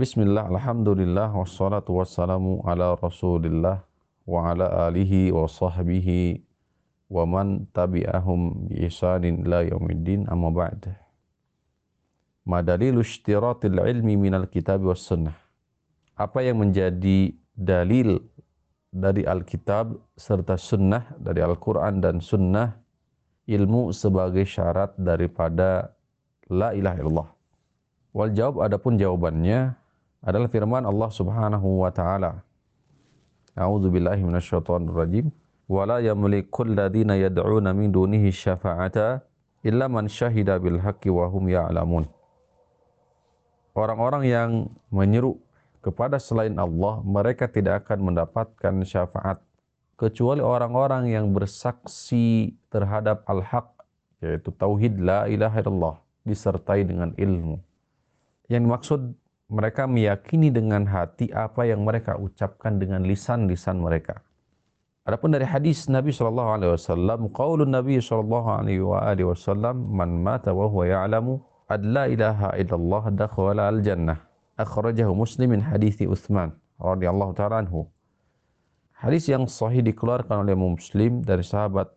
Bismillah, 0.00 0.48
Alhamdulillah, 0.48 1.28
wassalatu 1.36 2.00
wassalamu 2.00 2.64
ala 2.64 2.96
rasulillah 2.96 3.84
wa 4.24 4.48
ala 4.48 4.88
alihi 4.88 5.28
wa 5.28 5.44
sahbihi 5.44 6.40
wa 7.12 7.28
man 7.28 7.68
tabi'ahum 7.76 8.64
bi 8.64 8.88
isanin 8.88 9.44
la 9.44 9.60
yaumiddin 9.60 10.24
amma 10.32 10.48
ba'd. 10.48 10.88
Madalilu 12.48 13.04
ishtiratil 13.04 13.76
ilmi 13.76 14.16
minal 14.16 14.48
kitab 14.48 14.80
was 14.80 15.04
sunnah. 15.04 15.36
Apa 16.16 16.48
yang 16.48 16.64
menjadi 16.64 17.36
dalil 17.52 18.24
dari 18.88 19.28
Alkitab 19.28 20.00
serta 20.16 20.56
sunnah 20.56 21.12
dari 21.20 21.44
Al-Quran 21.44 22.00
dan 22.00 22.24
sunnah 22.24 22.72
ilmu 23.44 23.92
sebagai 23.92 24.48
syarat 24.48 24.96
daripada 24.96 25.92
la 26.48 26.72
ilaha 26.72 26.96
illallah. 27.04 27.30
Wal 28.16 28.32
jawab 28.32 28.64
adapun 28.64 28.96
jawabannya 28.96 29.76
adalah 30.20 30.48
firman 30.52 30.84
Allah 30.84 31.10
Subhanahu 31.12 31.84
wa 31.84 31.90
taala. 31.92 32.44
A'udzu 33.56 33.88
billahi 33.88 34.20
minasyaitonir 34.24 34.92
rajim. 34.92 35.26
Wala 35.70 36.02
yamlikul 36.02 36.74
ladzina 36.74 37.14
yad'una 37.16 37.70
min 37.72 37.94
dunihi 37.94 38.28
syafa'ata 38.34 39.22
illa 39.62 39.86
man 39.86 40.10
syahida 40.10 40.58
bil 40.58 40.80
haqqi 40.82 41.08
wa 41.08 41.30
hum 41.30 41.46
ya'lamun. 41.46 42.04
Orang-orang 43.76 44.26
yang 44.26 44.50
menyeru 44.90 45.38
kepada 45.80 46.18
selain 46.18 46.58
Allah, 46.58 47.00
mereka 47.06 47.46
tidak 47.46 47.86
akan 47.86 48.12
mendapatkan 48.12 48.74
syafaat 48.82 49.38
kecuali 49.94 50.42
orang-orang 50.42 51.12
yang 51.12 51.30
bersaksi 51.30 52.56
terhadap 52.72 53.22
al-haq 53.28 53.68
yaitu 54.20 54.52
tauhid 54.52 55.00
la 55.00 55.24
ilaha 55.28 55.56
illallah 55.60 55.96
disertai 56.28 56.84
dengan 56.84 57.12
ilmu. 57.16 57.56
Yang 58.50 58.60
dimaksud 58.66 59.00
mereka 59.50 59.90
meyakini 59.90 60.48
dengan 60.54 60.86
hati 60.86 61.26
apa 61.34 61.66
yang 61.66 61.82
mereka 61.82 62.14
ucapkan 62.14 62.78
dengan 62.78 63.02
lisan-lisan 63.02 63.82
mereka. 63.82 64.22
Adapun 65.10 65.34
dari 65.34 65.42
hadis 65.42 65.90
Nabi 65.90 66.14
sallallahu 66.14 66.50
alaihi 66.54 66.72
wasallam, 66.78 67.20
qaulun 67.34 67.74
Nabi 67.74 67.98
sallallahu 67.98 68.48
alaihi 68.62 69.26
wasallam, 69.26 69.90
man 69.90 70.22
mata 70.22 70.54
wa 70.54 70.70
huwa 70.70 70.86
ya'lamu 70.86 71.42
ad 71.66 71.82
la 71.82 72.06
ilaha 72.06 72.54
illallah 72.54 73.10
dakhala 73.10 73.74
al 73.74 73.82
jannah. 73.82 74.22
Akhrajahu 74.54 75.18
Muslim 75.18 75.58
min 75.58 75.60
hadis 75.66 75.98
Utsman 75.98 76.54
radhiyallahu 76.78 77.34
taala 77.34 77.66
anhu. 77.66 77.90
Hadis 78.94 79.26
yang 79.26 79.50
sahih 79.50 79.82
dikeluarkan 79.82 80.46
oleh 80.46 80.54
Muslim 80.54 81.26
dari 81.26 81.42
sahabat 81.42 81.90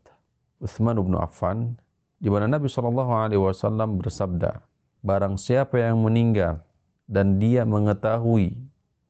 Utsman 0.58 0.98
bin 0.98 1.14
Affan 1.20 1.78
di 2.18 2.32
mana 2.34 2.50
Nabi 2.50 2.66
sallallahu 2.66 3.14
alaihi 3.14 3.44
wasallam 3.44 4.00
bersabda, 4.00 4.58
barang 5.04 5.36
siapa 5.38 5.76
yang 5.76 6.00
meninggal 6.02 6.64
dan 7.08 7.40
dia 7.40 7.68
mengetahui 7.68 8.56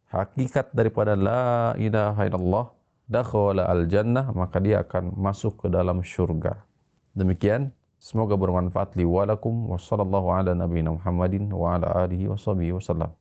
hakikat 0.10 0.70
daripada 0.74 1.18
la 1.18 1.74
ilaha 1.78 2.22
illallah 2.30 2.66
dakhala 3.10 3.66
al 3.70 3.86
jannah 3.90 4.30
maka 4.34 4.58
dia 4.62 4.82
akan 4.86 5.14
masuk 5.18 5.66
ke 5.66 5.68
dalam 5.70 6.02
surga. 6.06 6.58
Demikian 7.14 7.70
semoga 8.02 8.34
bermanfaat 8.34 8.98
li 8.98 9.06
walakum 9.06 9.70
wa 9.70 9.78
sallallahu 9.78 10.34
ala 10.34 10.52
nabiyina 10.58 10.98
Muhammadin 10.98 11.50
wa 11.54 11.78
ala 11.78 12.06
alihi 12.06 12.30
wa 12.30 12.38
sahbihi 12.38 12.74
wasallam. 12.78 13.14